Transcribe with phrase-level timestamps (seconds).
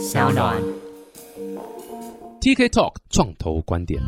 [0.00, 0.56] 小暖。
[2.40, 4.00] TK Talk 创投观点。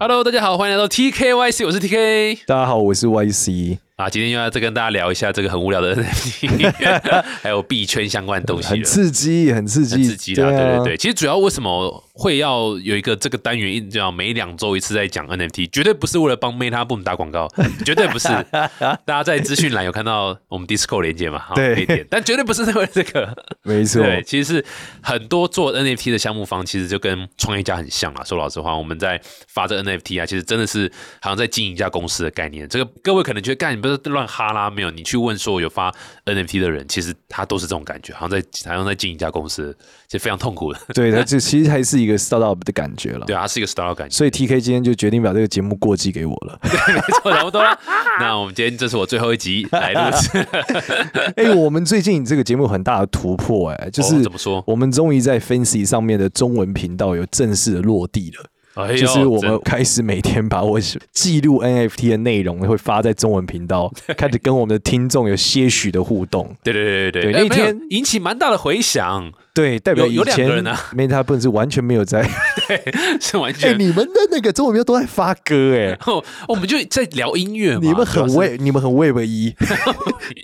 [0.00, 6.72] Hello，大家好，欢迎来到 TKYC，我是 TK 大家好，我是 YC，啊，今天又要再跟大家聊一下这个很无聊的 NFT，
[7.42, 8.84] 还有币圈相关的东西很。
[8.84, 10.96] 刺激，很刺激，很刺激的，对啊对对。
[10.96, 17.48] 其实主要为什么会要有一个这个单元，一这样每两周一次在讲 NFT，绝对不是为了帮 Meta Boom 打广告，
[17.84, 18.28] 绝对不是。
[19.04, 21.40] 大家在资讯栏有看到我们 Discord 连接嘛？
[21.40, 23.36] 好对可以点，但绝对不是因为这个。
[23.64, 24.64] 没错，对，其实是
[25.02, 28.22] 很多做 NFT 的项目方，其实就跟创业家很像啊。
[28.22, 30.88] 说老实话，我们在发这 NFT 啊，其实真的是
[31.20, 32.68] 好像在经营一家公司的概念。
[32.68, 34.90] 这个各位可能觉得，干你不是乱哈拉没有？
[34.90, 40.78] 你去问说有发 NFT 的人，其实他都是这种感觉，好像在好像在进一家公司，其实非常痛苦的。
[40.94, 43.26] 对，它这其实还是一个 startup 的感觉了。
[43.26, 46.58] 对啊，它是一个 startup 感觉，所以 TK 今天就决定把这个节目过继给我了。
[46.64, 47.78] 没错，差不多了。
[48.20, 50.38] 那我们今天这是我最后一集来录制，
[51.36, 54.62] 哎、我们最近这个节目有很大的突破、哎，就是哦怎么说？
[54.66, 58.44] 我们终于在 Fancy 上面的中文频道有正式的落地了。
[58.84, 60.78] 哎就是我们真开始每天把我
[61.12, 66.54] 记录 NFT 的内容会发在中文频道， 开始跟我们的听众有些许的互动。
[66.62, 70.78] 对对对对哎对那天没有引起蛮大的回响，对，代表有两个人啊。
[70.94, 72.22] Meta 不是完全没有在。
[72.68, 72.82] 对、
[73.20, 73.76] 是完全。
[73.80, 78.38] 你们的那个中文频道都在发歌哎、后我们就在聊音乐嘛，你们很主要是。
[78.38, 79.54] Web，你们很 Web 一，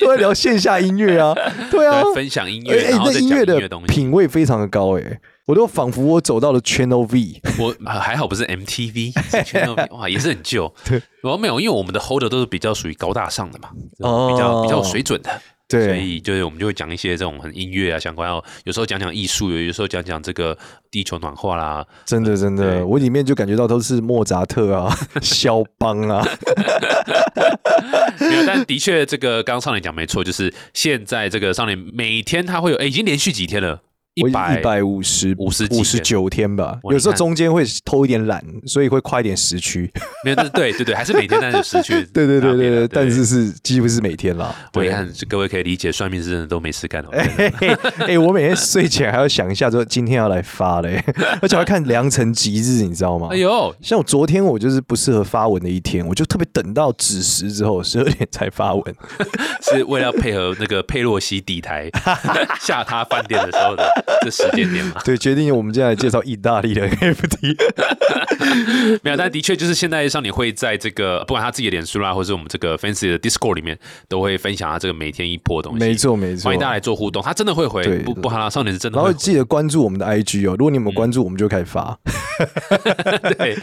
[0.01, 1.35] 都在聊线下音乐啊，
[1.71, 3.55] 对啊，对分享音乐，哎那音乐的。
[3.87, 10.73] 品味非常的高哎、我都仿佛我走到了 Channel V，我啊还好不是 MTV，是 Channel V， 哇，也是很旧。
[10.85, 14.31] 对，我没有，因为我们的 holder 都是比较属于高大上的嘛，哦。
[14.31, 15.31] 比较比较有水准的。
[15.67, 20.57] 所，以就是我们就会讲一些这种很音乐啊相关，然后有时候讲讲艺术，有时候讲讲这个
[20.91, 21.85] 地球暖化啦。
[22.05, 26.25] 真的真对的，我里面就感觉到都是莫扎特啊、 肖邦啊，
[28.21, 33.79] 没有，但的确这个刚刚少年讲没错，就是现在这个少年每天他会有，哎，已经连续几天了，我
[34.15, 39.91] 一百一百五十五十五十九天吧，有时候中间会偷一点懒，所以会跨一点时区。
[40.25, 44.55] 没有，对对对，还是每天，但是有失去 对对对对对，但是是几乎是每天啦。
[44.73, 44.89] 对
[45.29, 47.09] 各位可以理解，算命是真的都没事干哦。
[47.13, 47.69] 嘿嘿，
[48.07, 51.03] 哎，我每天睡前还要想一下，说今天要来发嘞，
[51.43, 53.29] 而且还要看良辰吉日，你知道吗？
[53.33, 58.97] 哎呦，像我昨天我就是不适合发文的一天，我就特别等到子时之后十二点才发文。
[59.61, 61.91] 是为了要配合那个佩洛西底台
[62.61, 65.01] 下榻饭店的时候的 这时间点嘛？
[65.05, 67.57] 对，决定我们接下来介绍意大利的 NFT。
[69.03, 73.79] 没有，但的确就是现在上，你会在这个不管他自己的脸书啦，或者是我们这个 Fancy 的 Discord 里面，
[74.09, 75.85] 都会分享他这个每天一波的东西。
[75.85, 79.13] 没，错没错欢迎大家来做互动，他真的会回，不不好啦，少年是真的然会回。
[79.15, 81.99] 后记得关注我们的 IG 哦，如果你有没有关注，我们就开始发。
[83.39, 83.57] 对，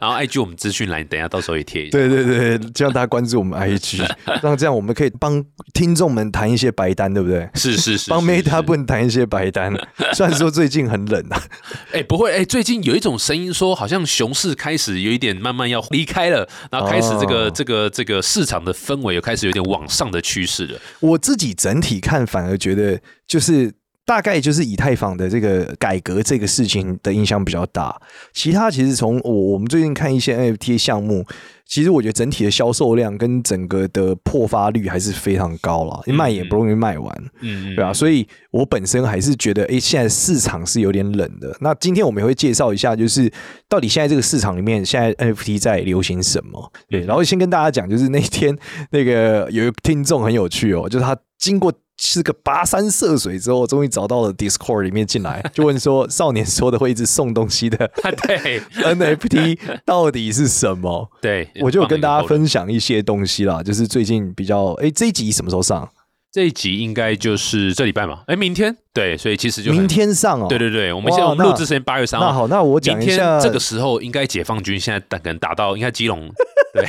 [0.00, 1.98] 然后 IG 我们资讯栏，等一下到时候也贴一下。
[1.98, 4.06] 对对对，希望大家关注我们 IG，
[4.42, 7.48] 让这样我们可以帮听众们谈一些白单，对不对？
[7.54, 9.72] 是是是，帮 Meta 不能谈一些白单，
[10.14, 11.42] 虽然说最近很冷啊，
[11.92, 20.78] 哎、不会，哎、最近有一种声音说，好像熊市开始有一点慢慢要离开了，然后开始这个、哦这个这个市场的氛围又开始有点往上的趋势了。
[21.00, 23.72] 我自己整体看反而觉得就是。
[24.10, 27.96] 大概就是以太坊的这个改革这个事情的影响比较大，
[28.32, 31.24] 其他其实从我我们最近看一些 NFT 项目，
[31.64, 37.24] 其实我觉得整体的销售量跟整个的破发率还是非常高了，卖也不容易卖完。
[37.40, 41.56] 嗯，对啊，所以我本身还是觉得，哎，现在市场是有点冷的。
[41.60, 43.32] 那今天我们也会介绍一下，就是
[43.68, 46.72] 到底现在这个市场里面，现在 NFT 在流行什么？
[46.88, 48.58] 对，然后先跟大家讲，就是那天
[48.90, 51.72] 那个有一个听众很有趣哦，就是他经过。
[52.02, 57.76] 是个跋山涉水之后，终于找到了 Discord 里面进来，就问说：“少年说的会一直送东西的
[58.26, 65.86] 对 NFT 到底是什么对，？”我就跟大家分享一些东西啦，就是最近比较哎，这一集什么时候上？
[66.32, 69.88] 这一集应该就是这礼拜嘛，哎，明天对，所以其实就明。
[69.88, 70.46] 天上哦。
[70.48, 76.30] 对对对，我们哇现在我们录制时间八月三号，那好，那我讲一下这个时候应该解放军现在可能打到应该基隆，
[76.72, 76.86] 对，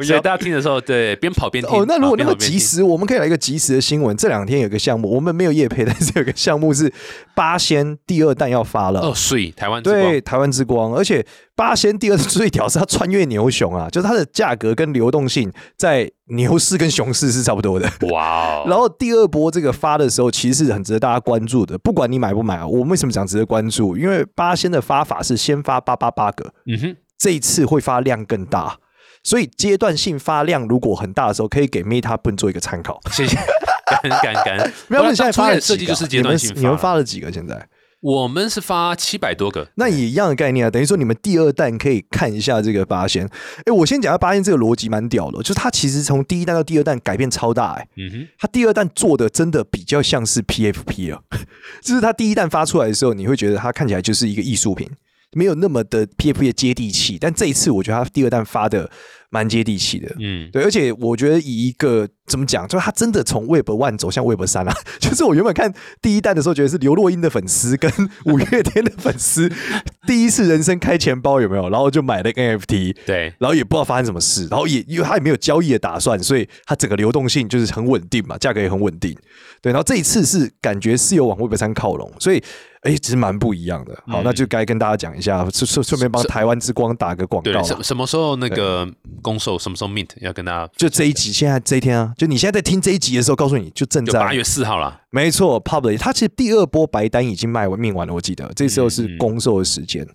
[0.04, 1.74] 所以大家听的时候对边跑边听。
[1.74, 4.14] 哦，那如果那么及时，我们可以来一个及时的新闻。
[4.14, 6.92] 这两天有个项目，我们没有夜配，但是有个项目是
[7.34, 9.00] 八仙第二弹要发了。
[9.00, 11.24] 哦，所以台湾之光对，台湾之光，而且
[11.56, 17.90] 八仙第二最屌是它穿越牛熊啊， 就是它的价格跟流动性在牛市跟熊市是差不多的。
[18.12, 21.78] 哇哦， 然后第二波这个发的时候，其实是很值得大家关注的。
[21.78, 23.96] 不管你买不买啊，我们为什么讲值得关注？
[23.96, 28.76] 因为八仙的发法是先发八八八个，嗯哼，这一次会发量更大，
[29.22, 33.00] 所以阶段性发量如果很大的时候，可以给 Meta 笨做一个参考。
[33.12, 33.36] 谢谢，
[33.86, 34.72] 感恩感恩感恩。
[34.88, 37.32] 没有，不然你现在发的设计就是阶段性你们你们发发了几个？
[37.32, 37.66] 现在
[38.00, 43.26] 我们是发七百多个，那也一样的概念啊，等于说你们第二弹可以看一下这个八仙。
[43.64, 51.20] 哎，我先讲下八仙这个逻辑蛮屌的，就是它其实从第一弹到第二弹改变超大，哎，嗯哼，它第二弹做的真的比较像是 PFP 啊，
[51.82, 54.88] 就是它第一弹发出来的时候，你会觉得它看起来就是一个艺术品，
[55.32, 58.90] 没有那么的 PFP 的接地气，但这一次我觉得它第二弹发的。
[59.36, 64.74] 蛮接地气的，嗯，对，而且我觉得以一个怎么讲，就是他真的从 Web One 走向 Web 三啊。
[64.98, 67.92] 就是我原本看第一代的时候，觉得是刘若英的粉丝跟
[68.24, 69.52] 五月天的粉丝
[70.08, 71.68] 第一次人生开钱包有没有？
[71.68, 79.14] 然后就买了 NFT，对，然后也不知道发生什么事，然后也因为他也没有交易的打算，所以他整个流动性就是很稳定嘛，价格也很稳定。
[79.60, 82.42] 对，然后这一次是感觉是有往 Web 三靠拢，所以。
[82.86, 83.98] 哎，其实蛮不一样的。
[84.06, 87.62] 好，那就该跟大家讲一下，顺顺顺便帮台湾之光打个广告。
[87.62, 88.88] 什什么时候那个
[89.20, 89.58] 公售？
[89.58, 90.08] 什么时候 mint？
[90.20, 95.00] 要跟大家就这一集，现在这一天啊，就你现在在听这一集的时候，告诉你就正在八月四号了。
[95.16, 100.06] 没错，public，它其实第二波白单已经卖完命完了，我记得这时候是公售的时间。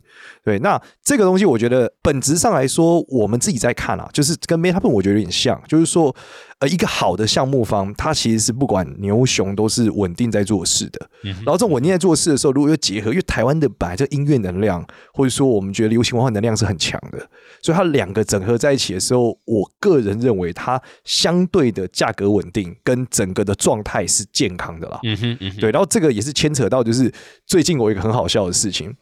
[0.44, 6.15] 对，那这个东西我觉得本质上来说，我们自己在看啊，就是跟 Meta p 我觉得有点像，就是说，
[6.59, 11.09] 呃，一个好的项目方，它其实是不管牛熊都是稳定在做事的。
[11.24, 17.18] 嗯然后这种稳定在做事的时候，如果又结合，因为台湾的本来这音乐能量，或者说我们觉得流行文化能量是很强的，
[17.63, 24.99] 所以它两个整合在一起的时候，我个人认为它相对的价格稳定跟整个的状态是健康的啦。
[25.03, 27.11] 嗯哼，对，然后这个也是牵扯到，就是
[27.47, 28.95] 最近我一个很好笑的事情。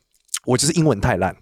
[0.45, 1.35] 我就是英文太烂，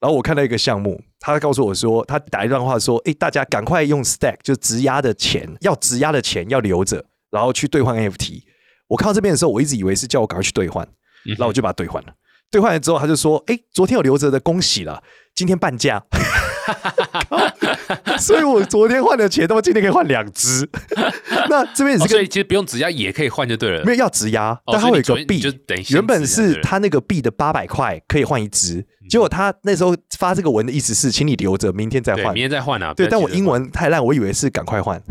[0.00, 8.42] 然后我看到一个项目，他告诉我说，他打一段话说：“哎，大家赶快用 Stack，就质押的钱，要质押的钱要留着，然后去兑换 NFT。”
[8.88, 10.86] 我看到这边的时候，我一直以为是叫我赶快去兑换，
[11.24, 12.12] 然后我就把它兑换了。
[12.50, 15.00] 兑换了之后，他就说：“哎，昨天有留着的，恭喜了，
[15.34, 16.02] 今天半价。”
[18.18, 20.68] 所以，我昨天换的钱，他妈今天可以换两只。
[21.48, 23.84] 那这边也是，所以其实不用质押也可以换就对了。
[23.84, 32.94] 没有要质押，但它有一个币，就等于原本是它那个币的八百块可以换一只，结果他那时候发这个文的意思是，请你留着，明天再换，明天再换啊。
[32.94, 35.02] 对，但我英文太烂，我以为是赶快换，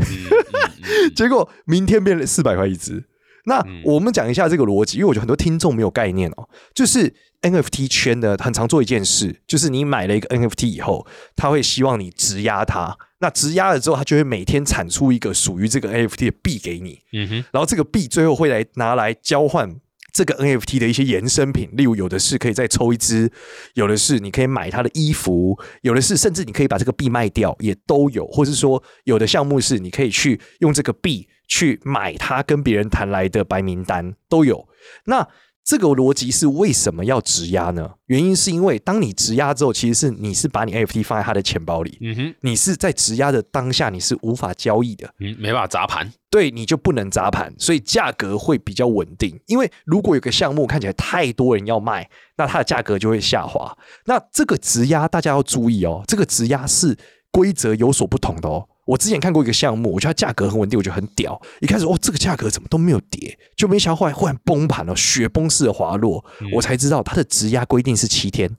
[1.14, 3.04] 结果明天变了四百块一只。
[3.50, 7.12] 那我们讲一下这个逻辑，因为我觉得很多听众没有概念哦，就是
[7.42, 11.04] NFT 圈的很常做一件事，就是你买了一个 NFT 以后，
[11.34, 19.74] 他会希望你质押它，那质押了之后，他就会每天产出一个属于这个 NFT 的币给你，嗯哼，然后这个币最后会来拿来交换
[20.12, 23.30] 这个 NFT 的一些衍生品，例如有的是可以再抽一支，
[23.74, 31.28] 有的是你可以买它的衣服，有的是甚至你可以把这个币卖掉，也都有，或是说有的项目是你可以去用这个币。
[31.52, 34.68] 去买它跟别人谈来的白名单都有，
[35.06, 35.26] 那
[35.64, 37.92] 这个逻辑是为什么要质押呢？
[38.06, 49.38] 原因是因为当你质押之后，其实是你是把你 NFT 放在他的钱包里，嗯哼，你是在质押的当下你是无法交易的，嗯，没办法砸盘，对，你就不能砸盘，所以价格会比较稳定。
[49.46, 53.76] 因为如果有个项目看起来太多人要卖，那它的价格就会下滑。
[54.06, 56.98] 那这个质押大家要注意哦，这个质押是
[57.30, 58.66] 规则有所不同的哦。
[58.86, 61.40] 我之前看过一个项目，我觉得它价格很稳定，我觉得很屌。
[61.60, 66.24] 一开始哦，这个价格怎么都没有跌，就没想到后来忽然崩盘了，雪崩式的滑落，
[66.54, 68.50] 我才知道它的质押规定是七天，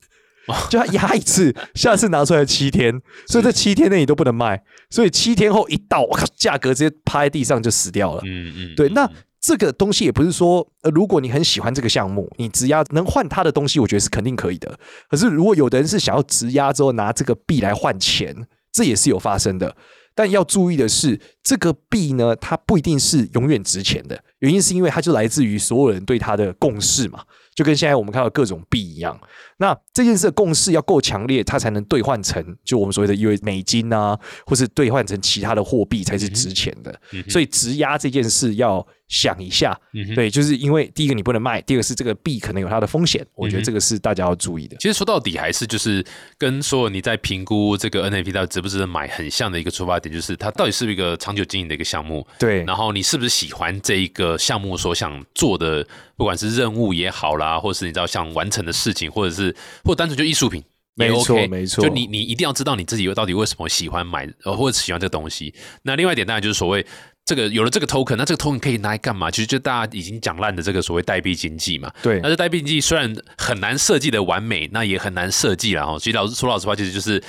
[0.70, 8.22] 就它压一次， 下次拿出来七天，所以这七天内你都不能卖，所以七天后一到，我靠，价格直接趴在地上就死掉了。
[8.24, 9.10] 嗯嗯，对，那
[9.42, 14.80] 这个东西也不是说，呃，如果你很喜欢这个项目，你质押能换它的东西，我觉得是肯定可以的。
[15.10, 19.76] 可是如果有的人是想要质押之后拿这个币来换钱，这也是有发生的。
[20.13, 24.24] 但要注意的是，这个币呢，它不一定是永远值钱的。
[24.40, 27.24] 原因是因为它就来自于所有人对它的共识嘛，
[27.56, 29.20] 就跟现在我们看到各种币一样。
[29.62, 37.00] 那这件事的共识要够强烈，它才能兑换成就我们所谓的因为美金啊，或是兑换成其他的货币才是值钱的。
[37.30, 39.80] 所以质押这件事要想一下，
[40.15, 44.75] 对，就是因为第一个你不能卖，第二个是这个币可能有它的风险，我觉得这个是大家要注意的。
[44.77, 46.03] 其实说到底还是就是
[46.39, 59.50] 跟所有你在评估这个 NFT 到底值不值得买很像的一个出发点，就是它到底是不是一个长久经营的一个项目，对，然后你是不是喜欢这一个项目所想做的，不管是任务也好啦，或是你知道想完成的事情，或者是
[59.84, 60.63] 或单纯就艺术品，
[60.96, 61.84] 没错没错。
[61.84, 65.53] 就你你一定要知道你自己到底为什么喜欢买，呃，或者喜欢这个东西。
[65.84, 66.86] 那另外一点当然就是所谓
[67.25, 69.29] 这个有了这个 token，那这个 token 可以拿来干嘛？
[69.31, 71.91] 其实就大家已经讲烂的这个所谓代币经济嘛。
[72.01, 75.98] 对，那这代币经济虽然很难设计的完美，那也很难设计了哈。
[76.00, 77.22] 其实老实说老实话，其实就是。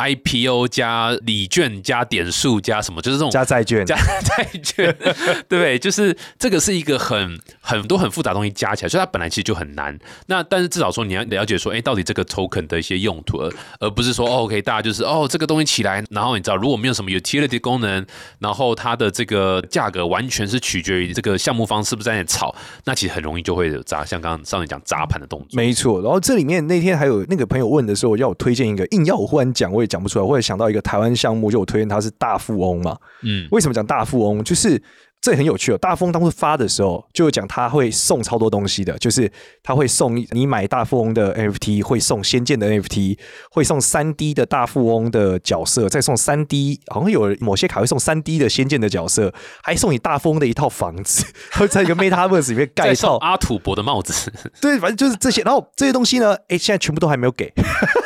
[0.00, 4.96] IPO 加礼券加点数加什么，就是这种加债券，加 债券，
[5.48, 5.78] 对不对？
[5.78, 9.98] 就是这个是一个很很多很复杂的东西加起来，所以它本来其实就很难。
[10.26, 18.06] 那但是至少说你要了解说，哎，到底这个 token 的一些用途，而而不是说哦，OK，大家就是哦，这个东西起来，然后你知道如果没有什么 utility 功能，
[18.38, 22.54] 然后它的这个价格完全是取决于这个项目方是不是在那炒，
[22.84, 25.48] 那其实很容易就会有砸，像刚刚上面讲砸盘的动作。
[25.52, 26.00] 没错。
[26.00, 30.24] 然后这里面那天还有那个朋友问的时候，要我推荐一个，硬要我忽然讲，我也讲不出来。
[30.24, 32.96] 我也想到一个台湾项目，就我推荐他是大富翁嘛。
[33.22, 34.42] 嗯，为什么讲大富翁？
[34.42, 34.80] 就是
[35.20, 35.78] 这也很有趣哦。
[35.78, 39.30] 大富翁当初发的时候，就讲他会送超多东西的，就是
[39.62, 43.18] 他会送你买大富翁的 NFT，会送仙剑的 NFT，
[43.50, 54.32] 会送三 D 的大富翁的角色，再送三 D，好像有某些卡会送三 D 的仙剑的角色，还送你大富翁的一套房子，会在一个 MetaVerse 里面盖一套阿土伯的帽子。
[54.60, 55.42] 对，反正就是这些。
[55.42, 57.52] 然后这些东西呢，哎，现在全部都还没有给，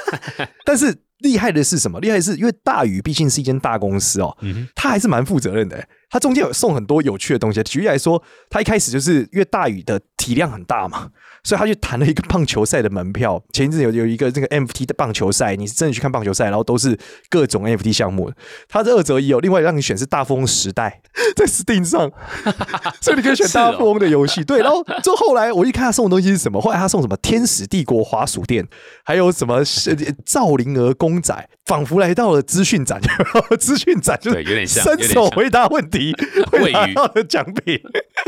[0.64, 0.96] 但是。
[1.20, 1.98] 厉害的是什么？
[2.00, 4.36] 厉害的是，因为大宇毕竟是一间大公司哦，
[4.74, 5.82] 他还是蛮负责任的。
[6.14, 7.60] 他中间有送很多有趣的东西。
[7.64, 11.10] 举例来说，他一开始就是因为大宇的体量很大嘛，
[11.42, 13.42] 所以他就谈了一个棒球赛的门票。
[13.52, 16.96] 前一阵有有一个这个 NFT 的棒球赛，你是真的去看棒球赛，然后都是
[17.28, 18.30] 各种 NFT 项目。
[18.68, 21.02] 他这二折一哦，另外让你选是大富翁时代
[21.34, 22.08] 在 Steam 上，
[23.02, 24.44] 所以你可以选大富翁的游戏。
[24.44, 28.64] 对，然后就后来我一看他送的东西是什么，后来他送什么天使帝国滑鼠店，
[29.04, 29.62] 还有什么
[30.24, 33.00] 赵灵儿公仔，仿佛来到了资讯展。
[33.58, 36.03] 资讯展就是有点像伸手回答问题。
[36.50, 37.80] 会拿到的奖品。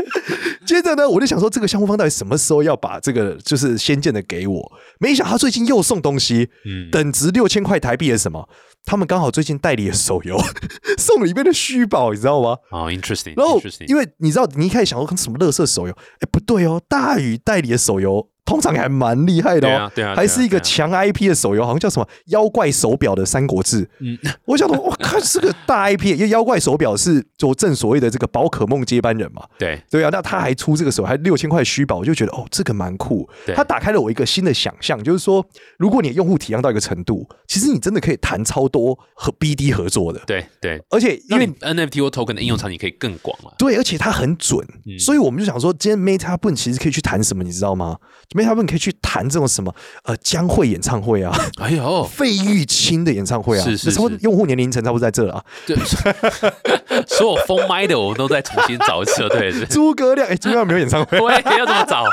[0.65, 4.71] 接着呢，我就想说，这个项目方到底什么时候要把这个就是先见的给我？
[4.99, 8.47] 没想到他最近又送东西，嗯，等值六千块台币的什么？
[8.85, 10.37] 他们刚好最近代理的手游
[10.97, 12.57] 送里面的虚宝，你知道吗？
[12.71, 13.33] 哦，interesting。
[13.35, 15.93] 然后，因为你知道，你一开始想说什么乐色手游？
[16.19, 18.29] 哎，不对哦，大宇代理的手游。
[18.47, 23.83] 通常还蛮厉害的哦，对啊，还是一个强 IP 的手游，好像叫什么《妖怪手表》的《三国志》。
[23.99, 29.43] 嗯，我想说，我靠， 是个大 IP，因为《妖怪手表》是就正所谓的这个宝可梦接班人嘛。
[29.59, 33.29] 对，对啊，那他还出这个手，还六千块虚宝，我就觉得哦，这个蛮酷。
[33.53, 35.45] 他打开了我一个新的想象，就是说，
[35.77, 40.21] 如果你用户体验到一个程度，其实你真的可以谈超多和 BD 合作的。
[40.25, 43.53] 对对，而且因为 NFT 或 Token 的应用场景可以更广了。
[43.57, 44.65] 对，而且它很准，
[44.97, 47.97] 所以我们就想说，今天 Meta o n 其实可以去谈什么，你知道吗
[48.37, 49.17] ？Meta b o n 可以去谈。
[49.17, 53.89] 谈这种什么呃江会演唱会啊，哎呦 费玉清的演唱会啊，是是，
[54.21, 55.75] 用户年龄层差不多在这啊，对
[57.07, 62.05] 所有封麦的我们都在重新找一次，对，诸葛亮，哎，诸葛亮没有演唱会， 我也要怎么找？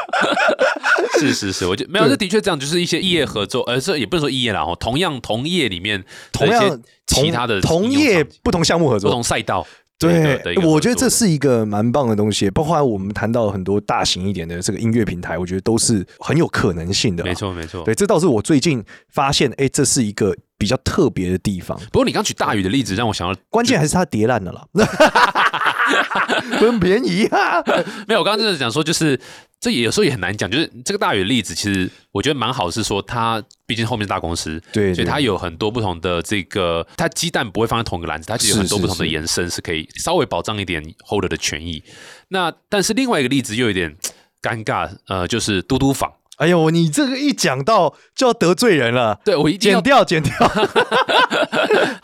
[1.18, 6.02] 是是是，我觉得没有，这的确这样，就是一些业合作，呃，这也不是说业啦，哦，同样同业里面
[6.32, 9.66] 同样其他的同业不同项目合作，不同赛道。
[10.08, 17.24] 对，我觉得这是一个蛮棒的东西，包括我们谈到很多大型一点的这个音乐平台，我觉得都是很有可能性的。
[17.24, 17.82] 没错，没错。
[17.84, 21.78] 对，这倒是我最近发现，哎，这是一个比较特别的地方。
[21.92, 24.66] 不过你刚举大宇的例子，让我想到，关键还是它跌烂了啦，
[26.58, 27.62] 很便宜啊。
[28.06, 29.18] 没有，我刚刚真的讲说，就是。
[29.60, 41.82] 这也有时候也很难讲，就是这个大宇的例子，其实我觉得蛮好，是说它毕竟后面是大公司，对，所以它有很多不同的这个，它鸡蛋不会放在同一个篮子，它其实有很多不同的延伸，是可以稍微保障一点 holder 的权益。
[42.28, 43.96] 那但是另外一个例子又有点
[44.42, 46.12] 尴尬，呃，就是嘟嘟坊。
[46.36, 50.32] 哎呦，你这个一讲到就要得罪人了，对我一定要剪掉剪掉。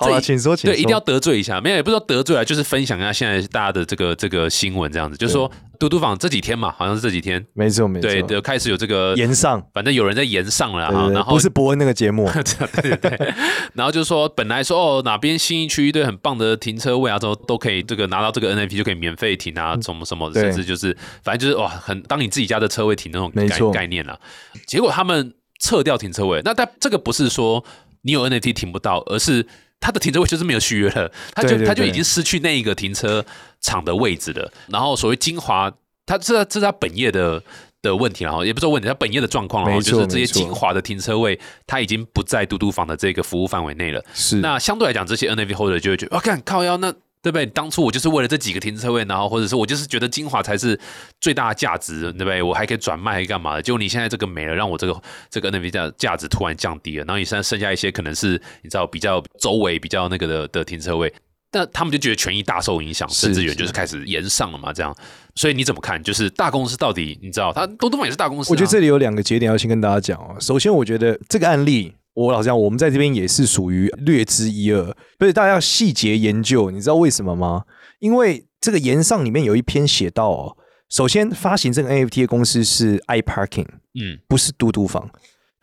[0.01, 5.51] 好了，请说，请对，一定要得罪一下，没有也不是说得罪啊，就是分享一下现在大家的这个这个新闻，这样子，就是说。
[5.81, 12.31] 嘟嘟坊这几天嘛，好像是这几天，没错没错，对，开始有这个延上，反正有人在延上了哈，然后不是伯恩那个节目，
[12.83, 13.35] 对对对，
[13.73, 24.21] 然后就是说本来说哦哪边新一区一堆很棒的停车位啊，都都可以这个拿到这个 NAT 就可以免费停啊，什么什么，甚至就是反正就是哇，很当你自己家的车位停那种概概念了。
[24.67, 27.65] 结果他们撤掉停车位，那但这个不是说
[28.03, 29.47] 你有 NFT 停不到，而是。
[29.81, 33.25] 他的停车位就是没有续约了， 他就他就已经失去那一个停车
[33.61, 34.53] 场的位置了。
[34.69, 35.73] 然后所谓精华，
[36.07, 37.43] 他这这是他本业的
[37.83, 44.05] 的问题，然后也不是问题，他本业的状况，然后就是这些精华的停车位，他已经不在嘟嘟房的这个服务范围内了。
[44.13, 46.95] 是那相对来讲，这些 N F V holder 就会觉得，哇，看靠腰那。
[47.23, 47.45] 对不对？
[47.47, 50.79] 当初我就是为了这几个停车位，然后或者是我就是觉得精华才是
[51.21, 52.43] 最大的价值，对不对？
[52.43, 53.63] 我还可以转卖，干嘛的？
[53.63, 61.13] 结果你现在这个没了，让我这个这个 NFT 价价值突然降低了，然后你现在剩下一些可能是你知道比较周围比较那个的的停车位，
[61.53, 64.97] 那他们就觉得权益大受影响，甚至有就是开始延上了嘛，这样。
[65.35, 66.03] 所以你怎么看？
[66.03, 68.51] 就是大公司到底你知道，它东东也是大公司。
[68.51, 70.37] 我觉得这里有两个节点要先跟大家讲哦。
[70.41, 71.93] 首先，我觉得这个案例。
[72.21, 74.85] 我老实讲，我们在这边也是属于略知一二，
[75.19, 76.71] 所以大家要细节研究。
[76.71, 77.65] 你知道为什么吗？
[77.99, 80.57] 因为这个言上里面有一篇写到哦，
[80.89, 85.11] 首先发行这个 NFT 的公司是 iParking，嗯，不是嘟嘟房。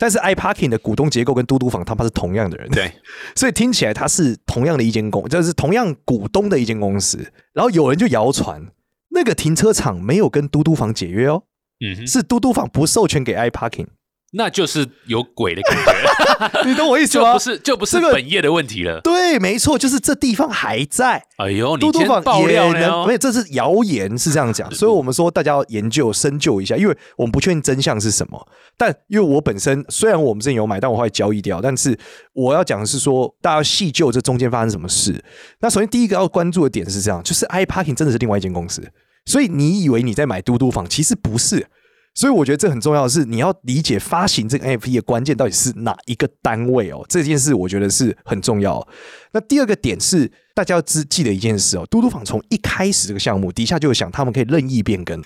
[0.00, 2.92] 但是 iParking 的股东结构跟嘟嘟房他妈是同样的人，对，
[3.34, 7.18] 所以听起来它是同样的一间公，就是同样股东的一间公司。
[7.52, 8.64] 然后有人就谣传，
[9.10, 11.42] 那个停车场没有跟嘟嘟房解约哦，
[11.84, 13.86] 嗯哼，是嘟嘟房不授权给 iParking。
[14.32, 17.32] 那就是有鬼的感觉， 你懂我意思吗？
[17.32, 19.00] 就不是就不是这个本业的问题了。
[19.00, 21.24] 对，没错，就是这地方还在。
[21.38, 24.70] 哎呦，你嘟嘟房也料没哦，有，这是谣言，是这样讲。
[24.70, 28.46] 所以我们说大家要研究、深究一下，因为我们不确定真相是什么。
[28.76, 31.62] 但因为我本身虽然我们之前有买，但我后来交易掉。
[31.62, 31.98] 但是
[32.34, 35.24] 我要讲的是说，大家要细究这中间发生什么事。
[35.60, 38.86] 那首先第一个要关注的点是这样，就是 iParking 真的是另外一间公司，
[39.24, 41.66] 所以你以为你在买嘟嘟房，其实不是。
[42.14, 48.86] 所以我觉得这很重要的是，你要理解发行这个 NFT 的关键到底是哪一个单位哦，这件事我觉得是很重要。
[49.32, 55.22] 那第二个点是，大家要知记得一件事哦，嘟嘟坊从一开始这个项目底下就有想，他们可以任意变更。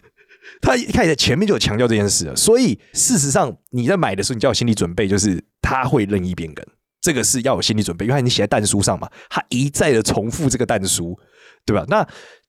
[0.61, 6.67] 他一开始前面就有强调这件事了，所以事实上你在买的时候，你就要有心理准备，就是他会任意变更，
[7.01, 11.19] 这个是要有心理准备，因为你写在弹书上嘛，他一再的重复这个弹书，
[11.65, 11.85] 对吧？
[11.89, 12.07] 那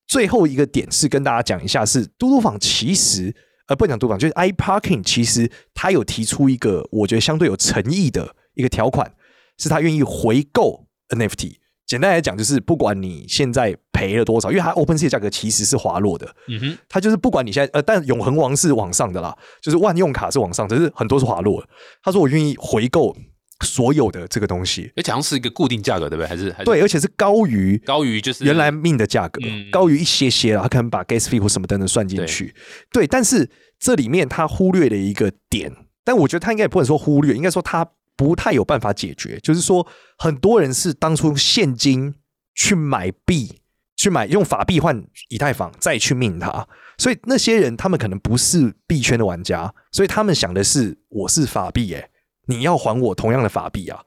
[0.08, 3.34] 最后一个点是跟大家讲一下，是嘟嘟坊其实
[3.68, 9.14] 呃不讲嘟嘟坊，就是 iParking 其实他有提出一个我觉得相对有诚意的一个条款，
[9.58, 11.58] 是他愿意回购 NFT。
[11.86, 21.68] 简单来讲，就是不管你现在赔了多少，因为它 OpenSea 的价格其实是滑落的，嗯哼，它就是不管你现在呃，但永恒王是往上的啦，就是万用卡是往上，只是很多是滑落的。
[22.02, 23.16] 他说我愿意回购
[23.64, 26.28] 所有的这个东西，而且好像是一个固定价格，对不对？
[26.28, 30.62] 还是对，而且是高于高于就是原来命的价格，嗯高于一些些了。
[30.62, 32.54] 他可能把 gas fee 或什么等等算进去，
[32.92, 33.08] 对。
[33.08, 35.72] 但是这里面他忽略了一个点，
[36.04, 39.40] 但我觉得他应该也不能说忽略，应该说他不太有办法解决。
[39.42, 42.14] 就是说，很多人是当初用现金
[42.56, 43.62] 去买币，
[43.96, 46.68] 去买用法币换以太坊，再去命它。
[46.98, 52.10] 所以那些人他们可能不是币圈的玩家，所以他们想的是我是法币，诶，
[52.48, 54.04] 你要还我同样的法币啊。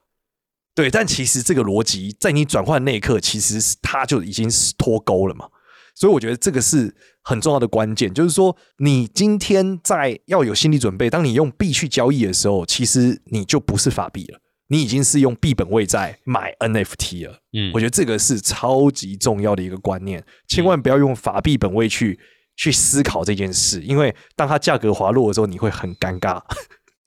[0.75, 5.49] 对，但其实这个逻辑在你转换那一刻，其实是它就已经是脱钩了嘛。
[5.95, 14.39] 所以我觉得这个是很重要的关键，就是说你今天在要有心理准备，当你用币去交易的时候，其实你就不是法币了，
[14.69, 17.39] 你已经是用币本位在买 NFT 了。
[17.57, 22.21] 嗯我觉得这个是超级重要的一个观念，千万不要用法币本位去
[22.57, 26.43] 去思考这件事，因为当它价格滑落的时候，你会很尴尬。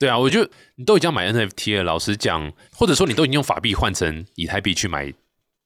[0.00, 0.42] 对啊，我就
[0.76, 5.12] 你都已经要买 NFT 了，老实讲，或者说你都已经用法币换成以太币去买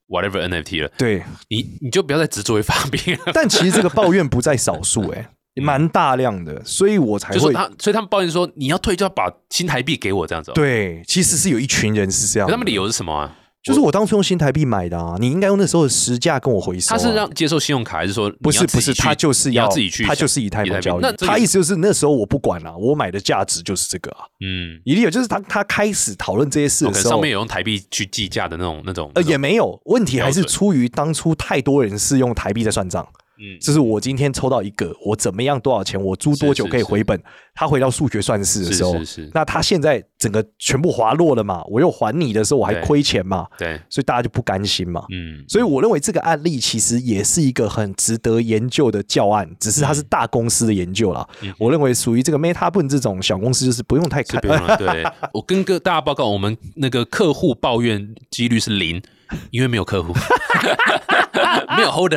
[0.09, 3.19] whatever NFT 了，对，你你就不要再执着于法币了。
[3.33, 13.37] 但其实这个抱怨不在少数、欸，蛮大量的，所以我才会他，所以他们抱怨说你要退就要把新台币给我这样子、哦。，对，其实是有一群人是这样的，他们理由是什么啊？
[13.65, 16.97] 就是我当初用新台币买的啊，你应该用那时候的实价跟我回收、啊。
[16.97, 21.11] 他是让接受信用卡，还是说不是不是，他就是你要自己去，他就是以太坊交易那。
[21.13, 24.19] 这个他意思就是那时候我不管了、我买的价值就是这个啊。
[24.39, 33.07] 嗯，一定有，就是他他开始讨论这些事的时候，上面有用台币去计价的那种那种，呃也没有问题，还是出于当初太多人是用台币在算账。
[33.39, 33.59] 嗯。
[33.59, 37.21] 就是我今天抽到一个，我怎么样多少钱，我租多久可以回本？
[37.57, 39.31] 他回到数学算式的时候，是是是。
[39.33, 45.05] 那他现在整个全部滑落了嘛，我又还你的时候我还亏钱嘛，对，所以大家就不甘心嘛。
[45.09, 51.25] 嗯，所以我认为这个案例其实也是一个很值得研究的教案，只是它是大公司的研究啦。
[51.41, 54.41] 嗯我认为属于这个 MetaBoon 这种小公司，就是不用太看。
[54.77, 59.01] 对，我跟各大家报告，我们那个客户抱怨几率是零，
[59.49, 60.13] 因为没有客户，
[61.77, 62.13] 没有 hold，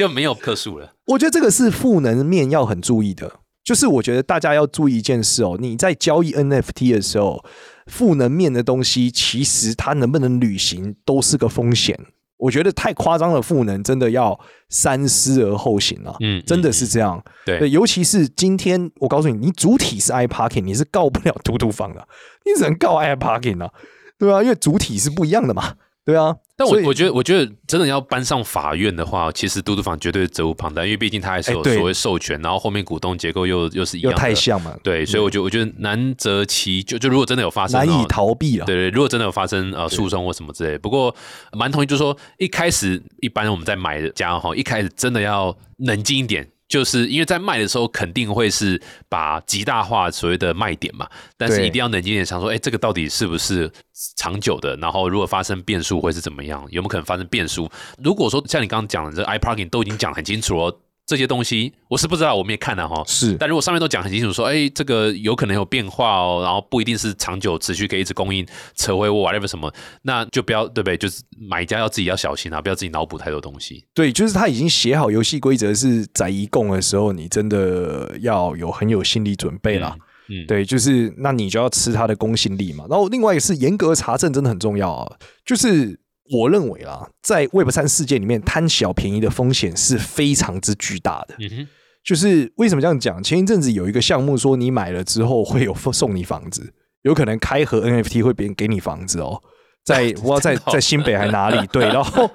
[0.00, 0.94] 就没有克数了。
[1.06, 7.44] 我觉得这个是赋能面要很注意的，就是我觉得大家要注意一件事哦，你在交易 NFT 的时候，
[7.86, 11.98] 赋能面的东西其实它能不能履行都是个风险。
[12.38, 16.16] 我觉得太夸张的赋能，真的要三思而后行啊！
[16.20, 17.22] 嗯真的是这样。
[17.44, 22.08] 对对，尤其是今天，我告诉你，你主体是 iParking，你是告不了 嘟嘟房的，
[22.46, 23.70] 你只能告 iParking 啊，
[24.18, 25.74] 对啊，因为主体是不一样的嘛，
[26.10, 26.34] 对啊。
[26.56, 38.66] 但我我觉得，我觉得真的要搬上法院的话，其实嘟嘟房绝对责无旁贷，因为毕竟它还是有所谓授权，然后后面股东结构又又是一样的，太像嘛，对，所以我觉得我觉得难择其就就如果真的有发生，难以哦逃避了。
[38.66, 41.14] 对对，如果真的有发生呃诉讼或什么之类，不过
[41.52, 51.06] 蛮同意，就是说一开始一般我们在买的家哈，一开始真的要冷静一点，就是因为在卖的时候肯定会是把极大化所谓的卖点嘛，
[51.36, 53.70] 但是一定要冷静点，想说，哎，这个到底是不是
[54.16, 54.76] 长久的？
[54.76, 56.64] 然后如果发生变数会是怎么样？
[56.70, 57.68] 有没有可能发生变数？
[58.02, 60.80] 如果说像你刚刚讲的这 iParking 都已经讲很清楚了。
[61.10, 63.02] 这些东西我是不知道，我没看了哈。
[63.04, 68.46] 是但如果上面都讲很清楚，说，哎，这个有可能有变化哦，然后不一定是长久持续可以一直供应，
[68.76, 70.96] 扯回我 whatever 什么，那就不要对不对？
[70.96, 73.84] 就是买家要自己要小心啊，不要自己脑补太多东西。
[73.92, 79.96] 对，就是他已经写好游戏规则是载一供的时候，你真的要有很有心理准备啦。
[80.28, 82.84] 嗯，对，就是那你就要吃它的公信力嘛。
[82.88, 85.16] 然后另外一个是严格查证，真的很重要啊。
[85.44, 85.98] 就是
[86.30, 91.34] 我认为啦，在 Web 三世界里面，贪小便宜的风险是非常之巨大的。
[91.38, 91.68] 嗯哼，
[92.04, 93.22] 就是为什么这样讲？
[93.22, 99.42] 前一阵子有一个项目说，你买了之后会有送你房子，有可能开盒 NFT 会别人给你房子哦，
[99.84, 101.66] 在 我不知道在在新北还哪里？
[101.72, 102.30] 对，然后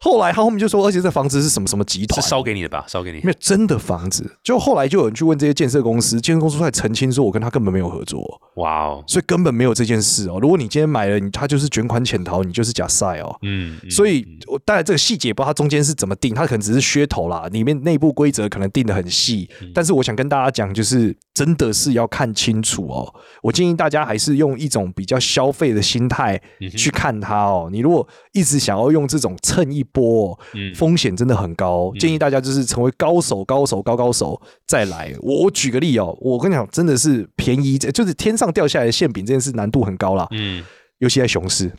[0.00, 2.28] 后来他后面就说，而且这房子是什么什么集团是？
[2.28, 2.84] 烧给你的吧？
[2.88, 3.30] 烧给你没。
[3.30, 10.38] 有真的房子，就后来就有人去问这些建设公司，建设公司出来澄清说，我跟他根本没有合作，哇哦，所以根本没有这件事哦。
[10.40, 13.36] 如果你今天买了，你他就是卷款潜逃，你就是假赛哦。
[13.42, 19.48] 嗯，嗯所以，我当然这个细节不知道它中间是怎么定，它可能只是噱头啦，里面内部规则可能定的很细。
[19.60, 23.14] 嗯但是我想跟大家讲，就是真的是要看清楚哦。
[23.42, 26.40] 我建议大家还是用一种比较消费的心态
[26.76, 27.68] 去看它哦。
[27.70, 31.92] 你如果一直想要用这种蹭一波、哦，嗯风险真的很高。
[31.98, 35.14] 建议大家就是成为高手、高手、高高手再来。
[35.20, 40.26] 我我举个例哦，我跟你讲，真的是便宜，就是天上掉下来的馅饼这件事难度很高啦。
[40.30, 40.64] 嗯
[40.98, 41.72] 尤其在熊市。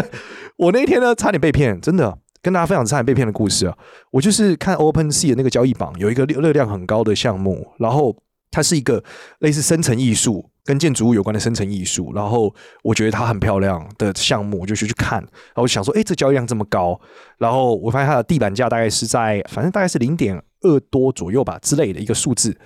[0.56, 3.76] 我那天呢，差点被骗，真的跟大家分享差点被骗的故事啊。
[4.10, 8.16] 我就是看 Open Sea 的那个交易榜，有一个热热量很高的项目，然后
[8.50, 9.04] 它是一个
[9.40, 10.51] 类似生成艺术。
[10.64, 17.00] 跟建筑物有关的生成艺术，然后我觉得它很漂亮的项目，我就去去看，然后我想说，哎，这交易量这么高，
[17.38, 22.56] 然后我发现它的地板价大概是在，反正大概是零点二多左右吧之类的一个数字，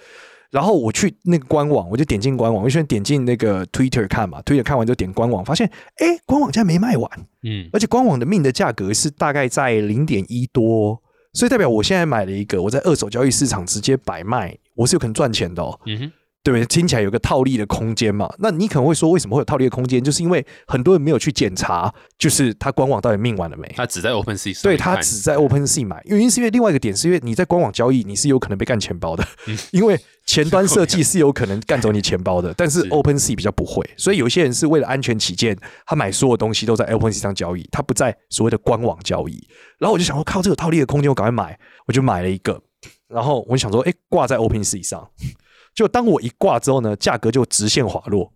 [0.51, 7.11] 然后我去那个官网，我就点进官网，我就先点进那个 Twitter 看嘛，Twitter 看完之后点官网，发现哎，官网竟然没卖完，
[7.43, 7.69] 嗯。
[7.73, 11.01] 而且官网的命的价格是大概在零点一多，
[11.33, 15.81] 所以代表我现在买了一个，我在二手交易市场直接摆卖，我是有可能赚钱的哦。
[15.87, 16.13] 嗯哼，
[16.47, 16.65] 对不对？
[16.67, 18.33] 听起来有个套利的空间嘛？
[18.39, 20.01] 那你可能会说，为什么会有套利的空间？
[20.01, 23.67] 就是因为很多人没有去检查，就是他官网到底命完了没？
[23.77, 39.45] 他只在 Open Sea 上对他只在 Open Sea 买，原因是因为另外一个点是因为你在官网交易，你是有可能被干钱包的，嗯因为前端设计是有可能干走你钱包的， 但是是 Open Sea 比较不会，所以有些人是为了安全起见，他买所有东西都在 Open Sea 上交易，他不在所谓的官网交易。
[39.81, 42.63] 然后我就想说，靠，这个套利的空间，我赶快买，我就买了一个，
[43.09, 45.11] 然后我就想说，哎，挂在 Open Sea 上。
[45.77, 48.33] 就当我一挂之后呢，价格就直线滑落，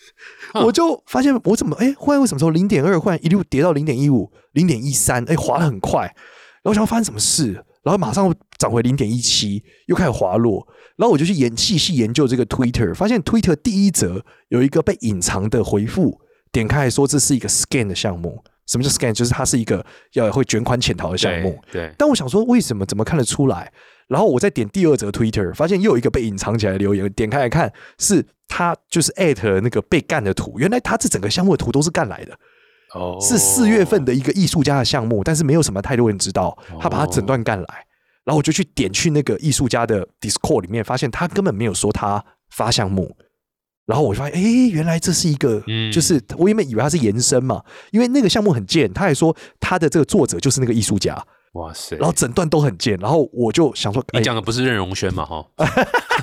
[0.62, 6.02] 我就发现我怎么哎，忽然为什么从零点二忽然一路跌到零点一五、零点一三，哎，滑得很快。
[6.62, 10.64] 然后我想要发生什么事，然后马上涨回零点一七，又开始滑落。
[10.96, 16.20] 然后我就去研细细研究这个 Twitter，发现 Twitter 第一则有一个被隐藏的回复，
[16.52, 18.44] 点开来说这是一个 scan 的项目。
[18.66, 19.12] 什么叫 scan？
[19.12, 21.58] 就是它是一个要会卷款潜逃的项目。
[21.72, 22.86] 对对，但我想说，为什么？
[22.86, 23.72] 怎么看得出来？
[24.12, 30.58] 然后我再点第二则 Twitter，发现又有一个被隐藏起来的留言，点开来看，是他就是艾特那个被干的图。
[30.58, 32.38] 原来他这整个项目的图都是干来的，
[32.94, 37.86] 哦，是四月份的一个艺术家的项目，但是没有什么太多人知道，他把他整段干来。
[38.24, 43.16] 然后我就去点去那个艺术家的 Discord 里面，发现他根本没有说他发项目。
[43.84, 51.20] 然后我就发现，哎，原来这是一个，嗯就是我原本以为他是延伸嘛，因为那个项目很贱，他还说他的这个作者就是那个艺术家，
[51.52, 55.24] 哇塞，然后整段都很贱，然后我就想说，哎你讲的不是任荣轩嘛？
[55.26, 55.46] 哈，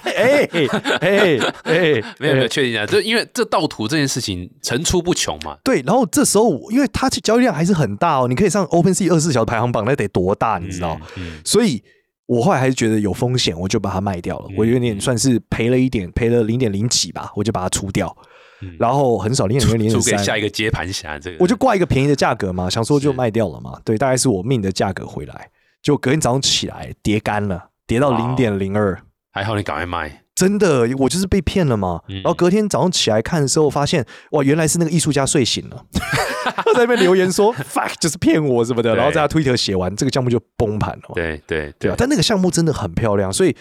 [0.03, 0.67] 哎哎
[1.01, 5.57] 哎哎， 没有没有，哎确定一下，就因为这盗图这件事情层出不穷嘛。
[5.63, 10.99] 对，然后这时候因为它交易量还是很大哦，你可以上 OpenSea 二十四小时排行榜，那得多大，你知道？
[11.17, 11.23] 嗯？
[11.37, 11.83] 嗯，所以
[12.25, 14.45] 我后来还是觉得有风险，我就把它卖掉了。
[14.49, 18.15] 嗯我有点算是赔了一点，赔了零点零几吧，我就把它出掉。
[18.61, 18.75] 嗯。
[18.79, 21.37] 然后很少零点零零输点三，给下一个接盘侠，这个。
[21.39, 23.79] 我就挂一个便宜的价格嘛，想说就是卖掉了嘛。
[23.83, 25.49] 对，大概是我命的价格回来，
[25.81, 28.99] 就隔天早上起来跌干了，跌到零点零二。
[29.31, 32.01] 还好你赶快卖，真的，我就是被骗了嘛。
[32.07, 32.15] 嗯。
[32.15, 35.85] 然后隔天早上起来看的时候，发现哇，原来是那个艺术家睡醒了，
[36.43, 38.95] 他在那边留言说 “fuck”，就是骗我什么的。
[38.95, 41.13] 然后在他推特写完，这个项目就崩盘了嘛。
[41.13, 41.71] 对对。
[41.77, 43.55] 对啊，但那个项目真的很漂亮，所以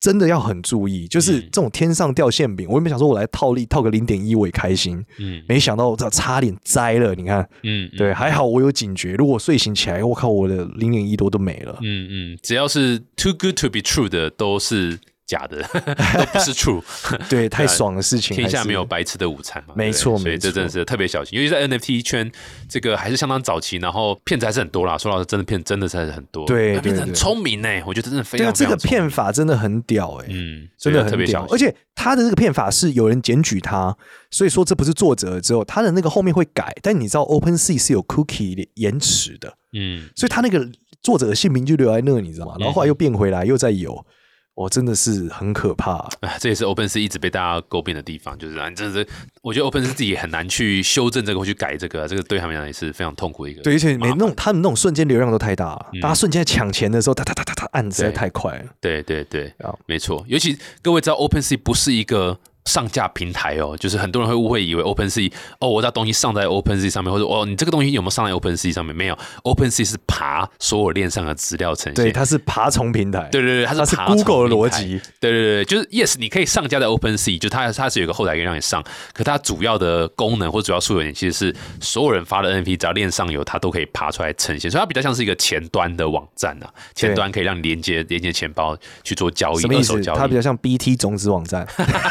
[0.00, 1.06] 真的要很注意。
[1.06, 7.14] 就是嗯这种天上掉馅饼，我原本想说我来套利套个零点一，我也开心，嗯没想到这差点栽了。
[7.14, 9.12] 你看，嗯，嗯对，还好我有警觉。
[9.14, 11.78] 如果睡醒起来，我靠，我的零点一多都没了。
[11.82, 14.98] 嗯嗯，只要是 too good to be true 的都是
[15.30, 15.62] 假的，
[16.18, 16.82] 都不是 true。
[17.30, 22.30] 对，太爽的事情，天下没有白吃的午餐嘛，没错所以这真的是特别小心，尤其在 NFT 圈，
[22.68, 24.98] 这个还是相当早期，然后骗子还是很多啦。
[24.98, 33.96] 说老实，真的骗真的是还是很多，对那骗子很聪明呢，我觉得真的非常这个非常聪明骗法真的很屌哎、嗯，真的很屌，别小心，而且他的这个骗法是有人检举他，
[34.30, 40.68] 所以说这不是作者之后，他的那个后面会改，但你知道 OpenSea 是有 cookie 的延迟的，嗯所以他那个
[41.02, 42.56] 作者的姓名就留在那，你知道吗？
[42.58, 44.04] 然后后来又变回来，又再有，
[44.60, 49.08] 我真的是很可怕、啊，这也是 OpenSea 一直被大家诟病的地方，就是啊，真的是，
[49.40, 53.62] 我觉得 OpenSea 自己很难去修正这个或去改这个啊，这个对他们来讲也是非常痛苦的一个。
[53.62, 58.64] 对，而且每那种他们那种瞬间流量都太大大家瞬间抢钱的时候，哒哒哒哒哒按实在太快了。
[58.82, 60.22] 对对对啊，没错。
[60.28, 68.94] 尤其各位知道 OpenSea 不是一个上架平台哦，就是很多人会误会以为 OpenSea 哦，我的东西上在 OpenSea 上面，或者哦，你这个东西有没有上在 OpenSea 上面？
[68.94, 71.94] 没有，OpenSea 是爬所有链上的资料呈现。
[71.94, 73.28] 对，它是爬虫平台。
[73.32, 75.00] 对对对，它它是爬虫 Google 的逻辑。
[75.18, 90.18] 对对对，就是 Yes，你可以上架在 OpenSea，就它它是有一个后台可以让你上，可它主要的功能或主要诉求点其实是所有人发的 NFT，只要链上有，它都可以爬出来呈现，所以它比较像是一一个前端的网站啊，前端可以让你连接连接钱包去做交易，什么交易。
[90.18, 91.64] 它比较像 BT 种子网站，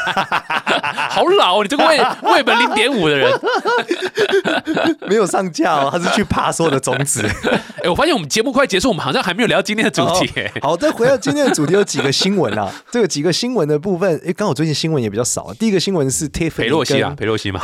[1.10, 3.30] 好老哦，你这个位位本零点五的人。
[5.08, 7.28] 没有上架哦，他是去爬所有的种子。
[7.84, 10.32] 哎，我发现我们节目快结束，我们好像还没有聊今天的主题。
[10.40, 12.72] 哎好，再回到今天的主题，有几个新闻啊。
[12.92, 15.54] 这个几个新闻的部分，哎，刚好最近新闻也比较少。
[15.56, 17.60] 第一个新闻是 Tiffany 裴洛西啊，跟裴洛西嘛，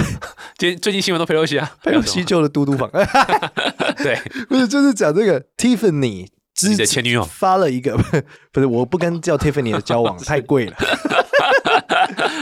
[0.57, 2.89] 今天最近新闻都裴洛西啊，佩洛西救了嘟嘟房，
[3.97, 7.97] 对，不是就是讲这个 Tiffany 之你的前女友发了一个，
[8.51, 10.73] 不是我不跟叫 Tiffany 的交往太贵了，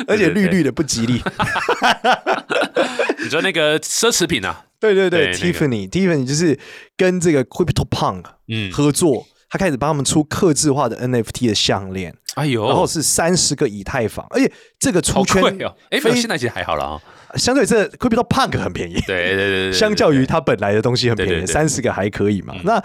[0.08, 1.22] 而且绿绿的不吉利。
[3.24, 6.58] 你说那个奢侈品啊，对对对对那个，Tiffany Tiffany 就是
[6.98, 17.02] 跟这个 Crypto Punk 嗯，合作，他开始帮他们出克制化的 NFT 的项链，哎呦，然后是三十个以太坊，而且这个出圈贵哦，哎，非现在其实还好了啊，
[17.36, 22.54] 相对这 Crypto Punk 很便宜，对对对相较于它本来的东西很便宜，三十个还可以嘛。
[22.58, 22.62] 嗯。
[22.66, 22.84] 那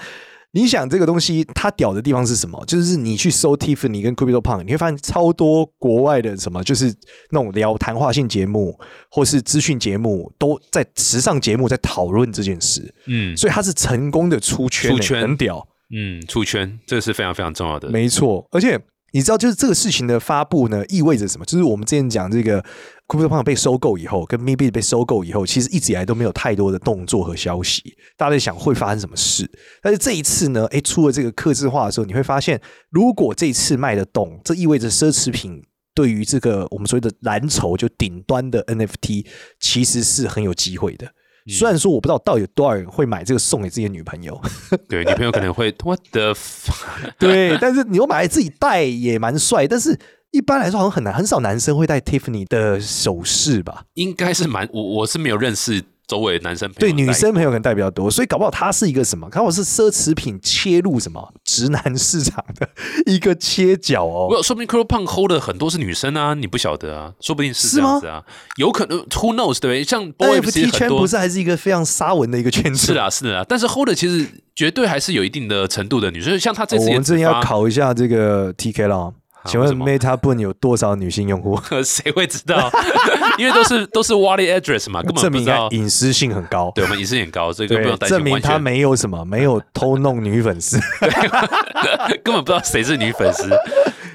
[0.53, 2.63] 你想这个东西它屌的地方是什么？
[2.67, 6.95] 就是你去搜 Tiffany 跟 Crypto Punk，你会发现超多国外的什么，就是
[7.31, 8.79] 那种聊谈话性节目
[9.11, 15.67] 或是资讯节目，都在时尚节目在讨论这件事，嗯所以它是成功的出圈、欸，出圈很屌。
[15.91, 18.79] 嗯，出圈，这个是非常非常重要的，没错，而且
[19.13, 21.45] 你知道，就是这个事情的发布呢，意味着什么？
[21.47, 22.63] 就是我们之前讲这个
[23.09, 29.51] CryptoPunk 被收购以后，跟 m i b i 被收购以后，其实一直以来都没有太多的动作和消息，大家在想会发生什么事。
[29.83, 35.64] 但是这一次呢，诶，出了这个刻字化的时候，你会发现，如果这一次卖得动，这意味着奢侈品。
[35.94, 39.27] 对于这个我们所谓的蓝筹就顶端的 NFT，
[39.59, 41.09] 其实是很有机会的。
[41.49, 44.40] 虽然说我不知道到底有多少人会买这个送给自己的女朋友，
[44.88, 46.73] 对，女朋友可能会 what the，f-
[47.18, 49.99] 对，但是你又买来自己戴也蛮帅，但是
[50.31, 53.85] 一般来说好像很难，很少男生会戴 Tiffany 的首饰吧？
[53.95, 59.29] 应该是蛮，我我是没有认识周围男生朋对，友戴女生朋友可能戴比较多，所以搞不好它是一个什么？
[59.31, 62.69] 搞不好是奢侈品切入什么直男市场的
[63.07, 64.29] 一个切角哦。
[64.31, 68.23] 我说不定 Crow Punk hold 的很多是女生啊，你不晓得啊，说不定是这样子啊，
[68.57, 69.85] 有可能 Who knows 对不对？
[69.85, 72.93] 像 NFT 圈不是还是一一个非常沙文的一个圈子？
[72.93, 79.14] 是啊是啊，但是 hold 的其实绝对还是有一定的程度的女生，像他这哦，次也我们真的要，考一下这个 TK 了。
[79.49, 81.59] 请问 Meta Boon 有多少女性用户？
[81.85, 82.71] 谁会知道？
[83.39, 85.47] 因为都是都是 wallet address 嘛，根本证明。
[85.71, 86.71] 隐私性很高。
[86.75, 90.79] 对我们隐私性很高，所以根本不用，担心证明他没有什么，没有偷弄女粉丝。
[92.23, 93.49] 根本不知道谁是女粉丝。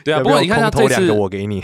[0.03, 1.63] 对啊，不过你看他这次空投两个，我给你。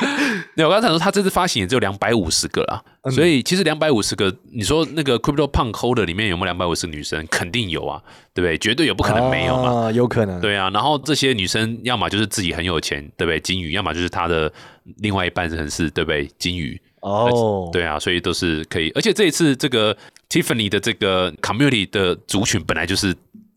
[0.56, 7.26] 对，我刚才说他这次发行也只有两百五十个啦，嗯所以其实两百五十个，你说那个 Crypto Punk Holder 里面有没有两百五十个女生？
[7.30, 8.02] 肯定有啊，
[8.34, 8.58] 对不对？
[8.58, 9.86] 绝对有，不可能没有嘛。
[9.86, 10.40] 啊，有可能。
[10.40, 13.40] 对啊，然后这些女生要么就是自己很有钱，对不对？
[13.40, 14.52] 金鱼，要么就是她的
[14.98, 16.28] 另外一半人是，对不对？
[16.38, 18.90] 金鱼，哦，对啊，所以都是可以。
[18.94, 19.96] 而且这一次这个
[20.28, 23.14] Tiffany 的这个 community 的族群本来就是，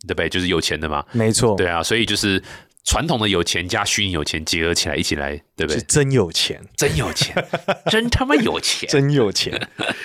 [0.08, 0.29] 对不对？
[0.29, 2.41] 就是有钱的嘛，没错，对啊，所以就是
[2.86, 5.78] 传统的有钱加虚拟有钱结合起来，一起来，对不对？
[5.80, 7.34] 是真有钱，真有钱，
[7.89, 8.89] 真他妈有钱！
[8.89, 9.58] 真有钱。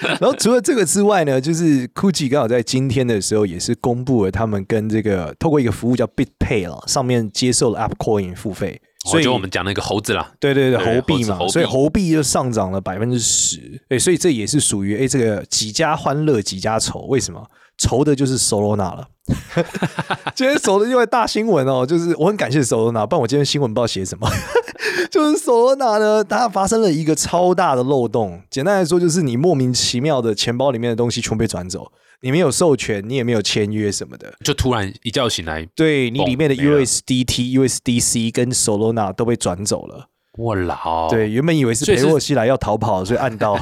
[0.03, 17.45] 然后除了这个之外呢，就是 Gucci 刚好在今天的时候也是公布了他们跟这个透过一个服务叫 BitPay 了，上面接受了 AppCoin 付费，所以就我们讲那个猴子啦，对对对，猴币嘛，所以猴币就上涨了百分之十，对，所以这也是属于哎这个几家欢乐几家愁，为什么？
[17.79, 19.09] 愁的就是 Solana 了。
[20.35, 24.29] 今天手的另外大新闻哦，就是我很感谢 Solana，不然我今天新闻不知道写什么。
[25.11, 28.43] 就是 Solana 呢，它发生了一个超大的漏洞。
[28.51, 34.35] 简单来说，就是你莫名其妙的钱包里面的东西全被转走，你没有授权，你也没有签约什么的。
[34.45, 40.09] 就突然一觉醒来，对你里面的 USDT、USDC 跟 Solana 都被转走了。
[40.39, 43.59] 我老对，原本以为是裴洛西来要逃跑，所以按到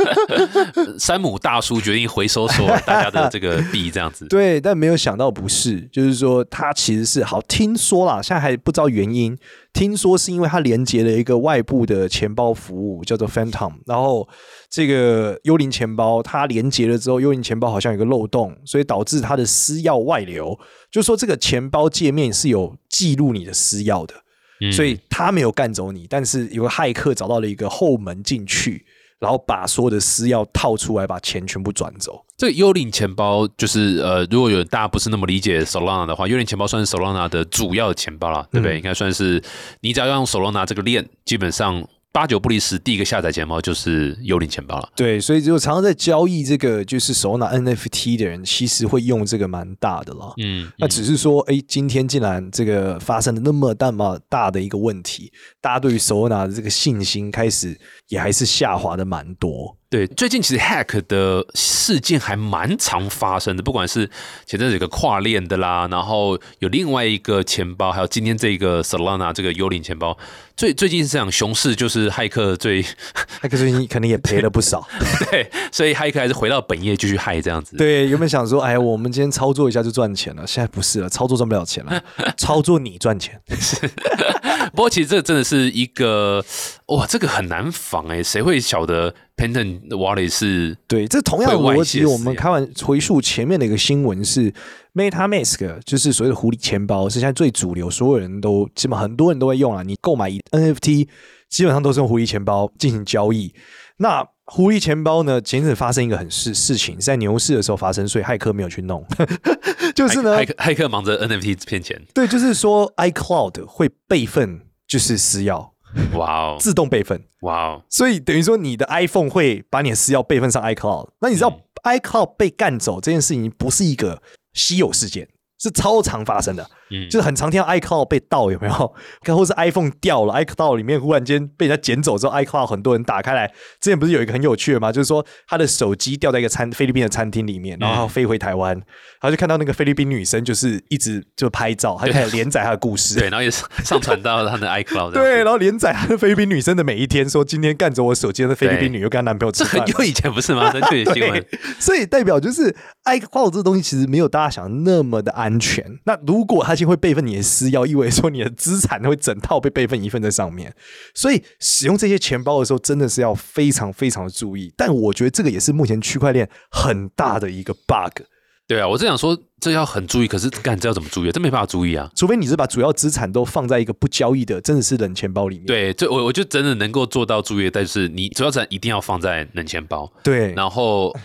[1.00, 4.26] 山姆大叔决定回收所有大家的这个币，这样子。
[4.30, 9.36] 对，但没有想到不是，就是说他其实是好听说啦，现在还不知道原因。
[9.72, 14.28] 听说是因为它连接了一个外部的钱包服务，叫做 Phantom，然后
[14.68, 20.58] 这个幽灵钱包它连接了之后，幽灵钱包好像有个漏洞，所以导致它的私钥外流。
[20.90, 24.14] 就是说这个钱包界面是有记录你的私钥的。
[24.60, 28.84] 嗯所以他没有干走你，但是有个骇客找到了一个后门进去，
[29.18, 32.24] 然后把所有的私钥套出来，把钱全部转走。
[32.36, 38.76] 这个幽灵钱包就是呃，如果有大家不是那么理解 Solana 的话，幽灵钱包算是 Solana 的主要钱包啦，对不对？
[38.76, 39.42] 应该算是
[39.80, 41.88] 你只要用 Solana 这个链，基本上。
[42.10, 44.88] 八九不离十，第一个下载钱包就是幽灵钱包了。
[44.96, 50.32] 对，所以就常常在交易这个就是手拿 NFT 的人，其实会用这个蛮大的了。
[50.42, 59.76] 嗯，那只是说，哎，今天竟然这个发生了那么那么大的一个问题，大家对于手拿的这个信心开始也还是下滑的蛮多。
[59.90, 64.10] 对，最近其实 hack 的事件还蛮常发生的，不管是
[64.44, 70.18] 前阵子有个跨链的啦，然后有另外一个钱包，还有今天这个 Solana 这个幽灵钱包，
[70.54, 74.86] 最最近是这样，熊市就是骇客最，骇客最近可能也赔了不少，
[75.30, 77.74] 对，所以骇客还是回到本业继续害这样子。
[77.78, 80.46] 对，有没有想说，哎，我们今天操作一下就赚钱了？
[80.46, 82.04] 现在不是了，操作赚不了钱了，
[82.36, 83.40] 操作你赚钱。
[84.72, 86.44] 不过其实这真的是一个，
[86.88, 94.52] 哇，这个很难防哎，谁会晓得？Penton Wallet 是对，这同样的逻辑，我们开完回溯前面的一个新闻是
[94.94, 99.82] MetaMask，就是所谓的狐狸钱包，是现在最主流，所有人都基本很多人都会用啊。
[99.82, 101.08] 你购买 NFT
[101.48, 103.54] 基本上都是用狐狸钱包进行交易。
[103.98, 109.04] 那狐狸钱包呢，前阵子发生一个很事事情，在牛市的时候发生，所以骇客没有去弄，
[109.94, 112.00] 就是呢，骇客骇客忙着 NFT 骗钱。
[112.14, 115.70] 对，就是说 iCloud 会备份，就是私钥。
[116.14, 116.56] 哇哦！
[116.60, 117.82] 自动备份，哇哦！
[117.88, 121.08] 所以等于说你的 iPhone 会把你的私钥备份上 iCloud。
[121.20, 124.22] 那你知道 iCloud 被干走这件事情不是一个
[124.52, 126.68] 稀有事件，是超常发生的。
[126.90, 128.94] 嗯，就是很常听到 iCloud 被盗，有没有？
[129.22, 133.46] 看 或是 iPhone 掉了，iCloud 里面忽然间被人家捡走之后，iCloud 很多人打开来，
[133.80, 134.90] 之前不是有一个很有趣的吗？
[134.90, 138.84] 就是说他的手机掉在一个餐菲律宾的餐厅里面，然后飞回台湾，然
[139.20, 143.50] 后就看到那个菲律宾女生就是一直就拍照，他就开始连载他的故事，对，然后也
[143.84, 150.70] 上传到他的 iCloud，对，然后连载他的菲律宾女生的每一天，说今天干着我手机的菲律宾女又跟她男朋友吃饭，很久以前不是吗？
[150.72, 151.44] 真的新闻，
[151.78, 152.74] 所以代表就是
[153.04, 155.84] iCloud 这个东西其实没有大家想的那么的安全。
[156.04, 157.42] 那如果他就会备份你的。
[157.48, 160.74] 私钥意味说你的资产会整套被备份一份在上面，
[161.14, 164.70] 所以使用这些钱包的时候真的是要非常非常的注意。
[164.76, 168.22] 但我觉得这个也是目前区块链很大的一个 bug。
[168.66, 171.32] 对啊，我正想说这要很注意，可是干这要怎么注意？
[171.32, 175.66] 这没办法注意啊，除非你是把主要资产都放在一个不交易的，真的是冷钱包里面。
[175.66, 180.12] 对，这我我就真的能够做到注意，但是你主要资产一定要放在冷钱包。
[180.22, 181.16] 对，然后。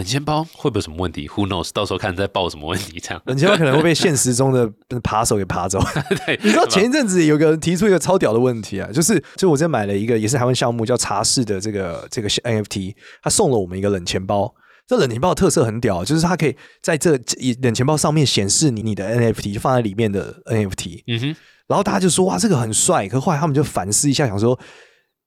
[0.00, 1.70] 冷钱包会不会有什么问题？Who knows？
[1.74, 2.98] 到时候看再报什么问题。
[2.98, 4.66] 这样冷钱包可能会被现实中的
[5.02, 5.78] 扒手给扒走。
[6.42, 14.54] 你知道前一阵子有个人提出一个超屌的问题啊，就是就我在买了一个也是台湾项目叫茶室的这个这个 NFT，他送了我们一个冷钱包。
[14.86, 17.20] 这冷钱包的特色很屌，就是它可以在这
[17.60, 21.02] 冷钱包上面显示你你的 NFT 就放在里面的 NFT。
[21.08, 21.36] 嗯哼。
[21.66, 24.58] 然后大家就说哇这个很帅，可后来他们就反思一下，想说。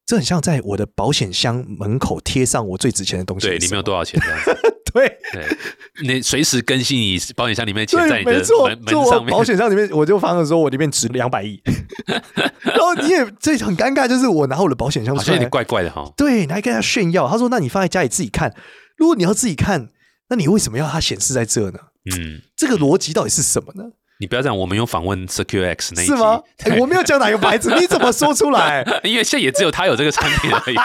[0.06, 4.58] 这很像在我的保险箱门口贴上我最值钱的东西，对，里面有多少钱这样子。
[4.94, 5.58] 对，对，
[6.04, 8.39] 你随时更新你保险箱里面钱在你的门
[8.84, 9.32] 门上面。
[9.32, 11.60] 保险箱里面，我就发现说我里面值两百亿。
[12.62, 16.12] 然后你也这很尴尬，就是我拿我的保险箱出来，有点怪怪的哈。
[16.16, 18.54] 对，你还跟他炫耀，他说：“那你放在家里自己看。
[18.98, 19.89] 如果你要自己看，
[20.30, 21.80] 那你为什么要它显示在这呢？
[22.16, 23.86] 嗯，这个逻辑到底是什么呢？”
[24.24, 26.42] 你不要这样，我们有访问 Secure X 那一集，是吗？
[26.80, 28.82] 我没有讲哪个牌子， 你怎么说出来？
[29.04, 30.76] 因为现在也只有他有这个产品而已，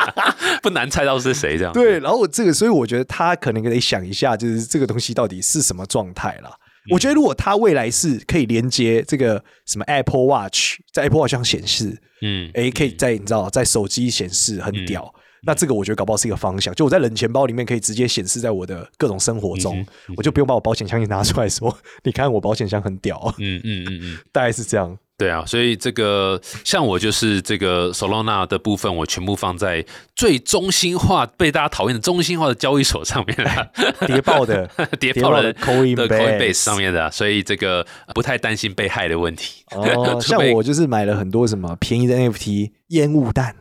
[0.61, 1.73] 不难猜到是谁这样。
[1.73, 6.51] 对，然后这个，所以我觉得他可能得想一下，就是这个东西到底是什么状态了。
[6.91, 15.15] 我觉得如果他未来是可以连接这个什么 Apple Watch，在 Apple Watch 上显示，嗯，哎，可以在你知道在手机显示，很屌。
[15.43, 19.85] 那这个我觉得搞不好是一个方向，就我在冷钱包里面可以直接显示在我的各种生活中，
[20.17, 24.97] 我就不用把我保险箱也拿出来说，你看我保险箱很屌， 嗯嗯嗯嗯，大概是这样。
[25.17, 33.69] 对啊，所以这个像我就是这个 Solana 的部分，我全部放在最中心化、被大家讨厌的中心化的交易所上面了，
[34.07, 34.71] 谍报的
[35.01, 39.65] 谍报的 Coinbase 上面的，所以这个不太担心被害的问题。
[39.73, 43.55] 哦， 像我就是买了很多什么便宜的 NFT 烟雾弹。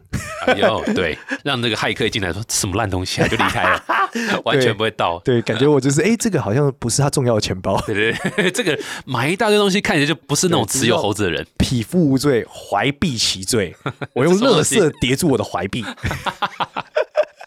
[0.46, 3.84] 哎呦，对，让那个骇客一进来说什么烂东西啊，就离开了，
[4.46, 5.20] 完全不会到。
[5.20, 7.80] 对，感觉我就是哎，这个好像不是他重要的钱包。
[7.82, 11.46] 对对， 这个买一大堆东西，看起来就不是那种持有猴子的人。
[11.58, 13.76] 匹夫无罪，怀璧其罪。
[14.13, 15.84] 我用 乐色叠住我的怀璧。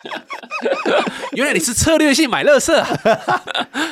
[1.32, 2.84] 原来你是策略性买乐色，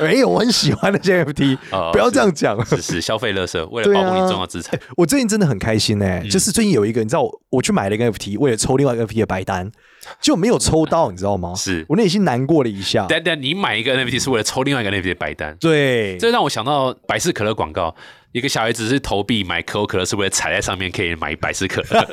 [0.01, 1.59] 没 有，我很喜欢那些 FT，
[1.93, 4.79] 不要这样讲，只是消费乐色，为了保护你重要资产。
[4.97, 9.71] 我最近真的很开心呢，就是最近有一个，你知道，我去买了一个 NFT，为了抽另外一个 NFT 的白单，
[10.21, 11.55] 就没有抽到，你知道吗？
[11.55, 13.07] 是我内心难过了一下。
[13.09, 17.95] 但但你买一个 NFT 是为了抽另外一个 NFT 的白单，对，这让我想到百事可乐广告。
[18.33, 22.07] 一个小孩子是投币买可口可乐，是为了踩在上面可以买百事可乐。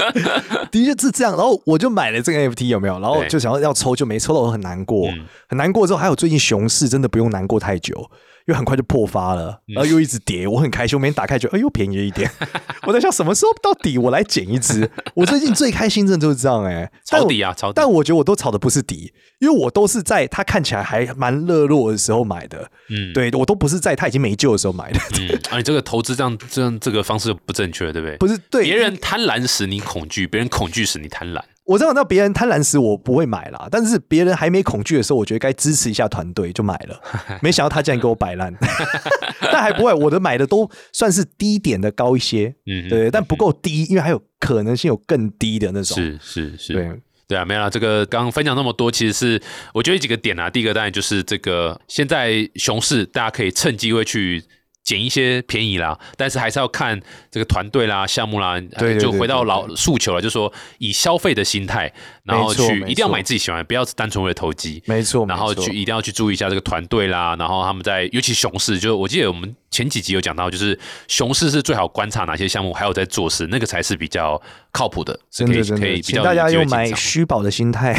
[0.70, 1.34] 的确是这样。
[1.36, 3.00] 然后我就买了这个 NFT，有没有？
[3.00, 5.86] 然后就想要要抽，就没抽到，我很难过，嗯很难过。
[5.86, 8.10] 之后还有最近熊市，真的不用难过太久。
[8.46, 10.98] 因为很快就破发了，嗯然后又一直跌，我很开心。
[10.98, 12.30] 我每天打开就，哎呦便宜了一点。
[12.86, 14.90] 我在想什么时候到底我来捡一只？
[15.14, 17.72] 我最近最开心，真的就是这样哎、但我抄底啊，抄底。
[17.76, 22.70] 但我觉得我都炒的不是底，因为我都是在它看起来还蛮热络的时候买的。
[22.90, 28.16] 嗯，对我都不是在它已经没救的时候买的，嗯，啊，你这个投资这样这样这个方式不正确，对不对？
[28.18, 31.40] 不是对别人贪婪使你恐惧，别人恐惧使你贪婪。
[31.64, 37.00] 我知道，那别人贪婪时我不会买啦，但是别人还没恐惧的时候，我觉得该支持一下团队，就买了。
[37.40, 38.54] 没想到他竟然给我摆烂，
[39.52, 45.96] 但还不会，我的买的都算是低点的高一些，嗯，对，但不够低，因为还有可能性有更低的那种。
[45.96, 46.90] 是是是，对，
[47.28, 47.70] 对啊，没有啦。
[47.70, 49.42] 这个刚刚分享那么多，其实是
[49.72, 50.50] 我觉得有几个点啊。
[50.50, 54.44] 第一个当然就是这个现在熊市，大家可以趁机会去
[54.84, 61.92] 捡一些便宜啦，但是还是要看这个团队啦、项目啦，对对就回到老诉求了，就是说以消费的心态，
[62.24, 64.82] 然后去一定要买自己喜欢的，不要单纯为了投机。
[64.86, 74.40] 没错，然后去一定要去注意一下这个团队啦，然后他们在尤其熊市，就是我记得我们前几集有讲到，就是熊市是最好观察哪些项目还有在做事，那个才是比较
[74.72, 77.94] 靠谱的，真的真的，可以比较请大家用买虚宝的心态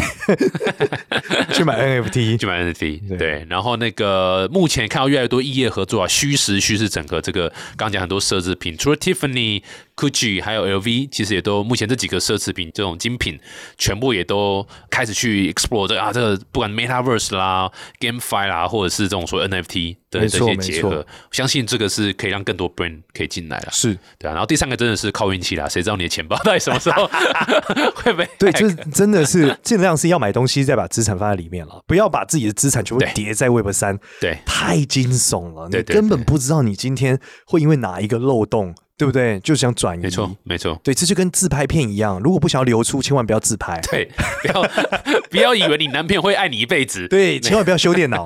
[1.54, 2.38] 去买 NFT。
[2.40, 9.62] 去买 NFT，对对，然后那个目前看到越来越多异业合作啊，虚实虚实整个这个刚讲很多奢侈品，除了 Tiffany、
[9.96, 13.40] Gucci 还有 LV，其实也都目前这几个奢侈品这种精品，
[13.78, 23.98] 全部也都开始去 explore 这个啊，这个不管 Metaverse 啦、GameFi 啦，或者是这种说 NFT 的没这些结合，相信这个是可以让更多 brand 可以进来了，是。
[24.18, 24.34] 对啊。
[24.34, 27.10] 然后第三个真的是靠运气啦，谁知道你的钱包到底什么时候？
[27.96, 33.12] 会被对就是真的是尽量是要买东西，再把资产放在里面了，不要把自己的资产全部对。
[33.14, 34.40] 叠在 Web 三，对。
[34.46, 39.40] 太惊悚了，你根本不知道你今天会因为哪一个漏洞，对不对？
[39.42, 40.80] 就是想转移，没错没错。
[40.84, 43.80] 对，这就跟自拍片一样，如果不想要流出，千万不要自拍。
[43.92, 44.10] 对，
[44.42, 44.64] 不要
[45.30, 47.08] 不要以为你男朋友会爱你一辈子。
[47.08, 48.26] 对，千万不要修电脑。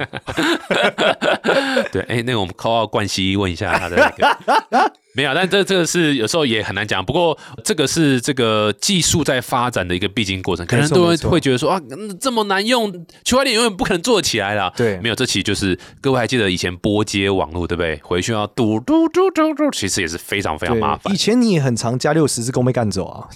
[1.91, 4.37] 对，哎，那个我们 call 到冠希问一下他的那个，
[5.19, 7.03] 没有，但这这个是有时候也很难讲。
[7.03, 12.89] 不过这个是这个技术在发展的一个必经过程，可能都会会觉得说啊，嗯这么难用，
[13.25, 14.71] 区块链永远不可能做得起来啦。
[14.77, 17.99] 对没有，这期就是各位还记得以前拨接网络对不对？
[18.01, 21.17] 回去要嘟嘟嘟嘟嘟，其实也是非常非常麻烦以。
[21.17, 23.27] 前你也很常加六十字弓被干走啊，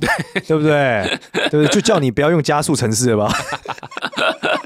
[0.47, 1.19] 对不对？
[1.33, 1.67] 对不对？
[1.67, 3.35] 就叫你不要用加速程式了吧？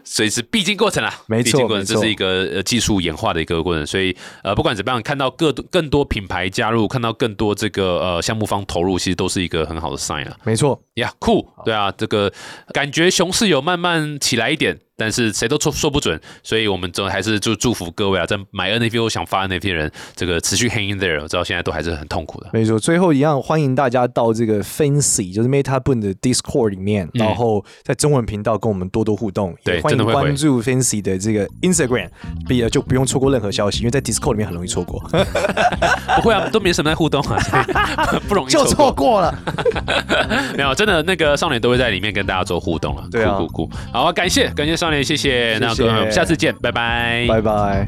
[0.04, 3.86] 所以是必经过程啦，没错必经过程，这是一个呃技术演化的一个过程。
[3.86, 10.36] 所以呃，不管怎么样，看到更多更多品牌加入，看到更多这个呃项目方投入，其实都是一个很好的 sign 啊。
[10.44, 12.32] 没错，呀、酷，对啊，这个
[12.72, 22.50] 感觉熊市有慢慢起来一点，但是谁都说说不准，所以我们总还是就祝福各位啊，在买 NFT 或想发 NFT 人，这个持续 hang in there，我知道现在都还是很痛苦的。
[22.52, 22.78] 没错。
[22.78, 29.52] 最后一样，欢迎大家到这个 Fancy，就是 Meta Boon 的 Discord 里面，然后在中文频道跟我们多多互动。
[29.52, 32.10] 嗯对欢迎真的会回关注 Fancy 的这个 Instagram，
[32.46, 35.00] 毕业就不用错过任何消息，因为在 Discord 里面很容易错过，
[36.16, 37.38] 不会啊，都没什么在互动啊，
[38.28, 39.20] 不容易就错过。
[39.22, 39.34] 了。
[40.56, 43.06] 没有，真的那个少年都会在里面跟大家做互动了。
[43.10, 47.26] 对啊酷酷酷，好啊，感谢感谢少谢谢那个我们下次见拜拜。
[47.28, 47.86] 拜拜。